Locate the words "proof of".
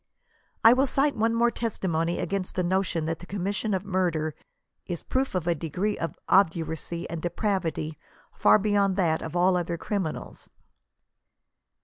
5.03-5.45